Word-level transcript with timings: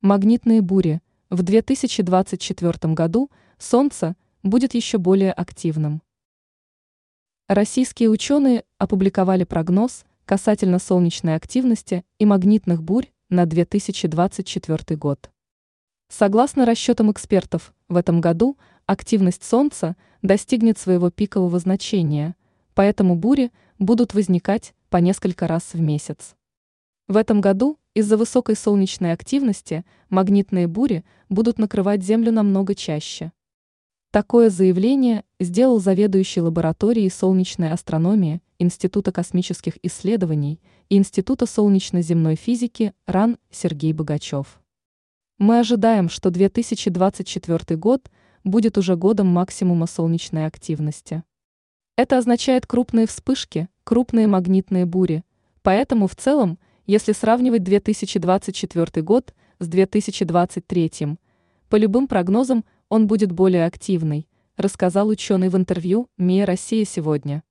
Магнитные 0.00 0.62
бури. 0.62 1.00
В 1.28 1.42
2024 1.42 2.94
году 2.94 3.32
Солнце 3.58 4.14
будет 4.44 4.74
еще 4.74 4.96
более 4.98 5.32
активным. 5.32 6.02
Российские 7.48 8.08
ученые 8.08 8.62
опубликовали 8.78 9.42
прогноз 9.42 10.04
касательно 10.24 10.78
солнечной 10.78 11.34
активности 11.34 12.04
и 12.20 12.26
магнитных 12.26 12.80
бурь 12.80 13.08
на 13.28 13.44
2024 13.44 14.96
год. 14.96 15.32
Согласно 16.08 16.64
расчетам 16.64 17.10
экспертов, 17.10 17.74
в 17.88 17.96
этом 17.96 18.20
году 18.20 18.56
активность 18.86 19.42
Солнца 19.42 19.96
достигнет 20.22 20.78
своего 20.78 21.10
пикового 21.10 21.58
значения, 21.58 22.36
поэтому 22.74 23.16
бури 23.16 23.50
будут 23.80 24.14
возникать 24.14 24.74
по 24.90 24.98
несколько 24.98 25.48
раз 25.48 25.72
в 25.72 25.80
месяц. 25.80 26.36
В 27.08 27.16
этом 27.16 27.40
году 27.40 27.80
из-за 27.98 28.16
высокой 28.16 28.54
солнечной 28.54 29.12
активности 29.12 29.84
магнитные 30.08 30.68
бури 30.68 31.04
будут 31.28 31.58
накрывать 31.58 32.00
Землю 32.04 32.30
намного 32.30 32.76
чаще. 32.76 33.32
Такое 34.12 34.50
заявление 34.50 35.24
сделал 35.40 35.80
заведующий 35.80 36.40
лабораторией 36.40 37.10
солнечной 37.10 37.72
астрономии 37.72 38.40
Института 38.60 39.10
космических 39.10 39.84
исследований 39.84 40.60
и 40.88 40.96
Института 40.96 41.44
солнечно-земной 41.46 42.36
физики 42.36 42.94
РАН 43.06 43.36
Сергей 43.50 43.92
Богачев. 43.92 44.60
Мы 45.38 45.58
ожидаем, 45.58 46.08
что 46.08 46.30
2024 46.30 47.76
год 47.76 48.12
будет 48.44 48.78
уже 48.78 48.94
годом 48.94 49.26
максимума 49.26 49.88
солнечной 49.88 50.46
активности. 50.46 51.24
Это 51.96 52.18
означает 52.18 52.64
крупные 52.64 53.08
вспышки, 53.08 53.68
крупные 53.82 54.28
магнитные 54.28 54.86
бури, 54.86 55.24
поэтому 55.62 56.06
в 56.06 56.14
целом– 56.14 56.60
если 56.88 57.12
сравнивать 57.12 57.62
2024 57.62 59.02
год 59.02 59.34
с 59.58 59.68
2023, 59.68 61.18
по 61.68 61.76
любым 61.76 62.08
прогнозам 62.08 62.64
он 62.88 63.06
будет 63.06 63.30
более 63.30 63.66
активный, 63.66 64.26
рассказал 64.56 65.08
ученый 65.08 65.50
в 65.50 65.56
интервью 65.56 66.08
МИА 66.16 66.46
«Россия 66.46 66.86
сегодня». 66.86 67.42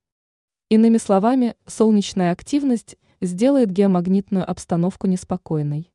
Иными 0.69 0.97
словами, 0.97 1.55
солнечная 1.67 2.31
активность 2.31 2.97
сделает 3.21 3.71
геомагнитную 3.71 4.49
обстановку 4.49 5.05
неспокойной. 5.05 5.93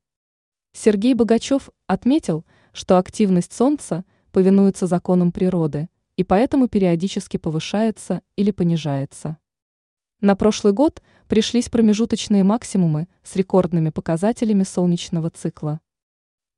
Сергей 0.71 1.13
Богачев 1.13 1.69
отметил, 1.85 2.45
что 2.71 2.97
активность 2.97 3.51
Солнца 3.51 4.05
повинуется 4.31 4.87
законам 4.87 5.33
природы 5.33 5.89
и 6.15 6.23
поэтому 6.23 6.69
периодически 6.69 7.35
повышается 7.35 8.21
или 8.37 8.51
понижается. 8.51 9.37
На 10.23 10.37
прошлый 10.37 10.71
год 10.71 11.03
пришлись 11.27 11.67
промежуточные 11.67 12.45
максимумы 12.45 13.09
с 13.23 13.35
рекордными 13.35 13.89
показателями 13.89 14.63
солнечного 14.63 15.29
цикла. 15.29 15.81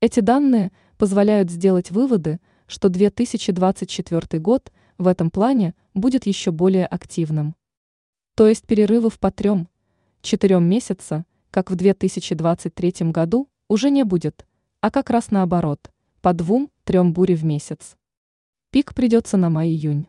Эти 0.02 0.20
данные 0.20 0.72
позволяют 1.00 1.50
сделать 1.50 1.90
выводы, 1.90 2.40
что 2.68 2.90
2024 2.90 4.40
год 4.40 4.72
в 5.00 5.08
этом 5.08 5.32
плане 5.32 5.74
будет 5.96 6.28
еще 6.28 6.52
более 6.52 6.86
активным. 6.86 7.56
То 8.36 8.48
есть 8.48 8.68
перерывов 8.68 9.18
по 9.18 9.32
трем, 9.32 9.68
четырем 10.22 10.70
месяца, 10.70 11.26
как 11.50 11.72
в 11.72 11.76
2023 11.76 13.10
году, 13.10 13.50
уже 13.68 13.90
не 13.90 14.04
будет, 14.04 14.46
а 14.80 14.92
как 14.92 15.10
раз 15.10 15.32
наоборот, 15.32 15.90
по 16.22 16.34
двум-трем 16.34 17.14
бури 17.14 17.34
в 17.34 17.44
месяц. 17.44 17.98
Пик 18.70 18.94
придется 18.94 19.38
на 19.38 19.50
май-июнь. 19.50 20.06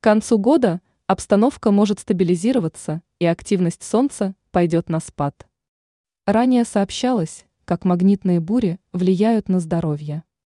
К 0.00 0.04
концу 0.04 0.38
года– 0.38 0.80
Обстановка 1.08 1.70
может 1.70 2.00
стабилизироваться, 2.00 3.00
и 3.18 3.24
активность 3.24 3.82
Солнца 3.82 4.34
пойдет 4.50 4.90
на 4.90 5.00
спад. 5.00 5.48
Ранее 6.26 6.66
сообщалось, 6.66 7.46
как 7.64 7.86
магнитные 7.86 8.40
бури 8.40 8.78
влияют 8.92 9.48
на 9.48 9.58
здоровье. 9.58 10.22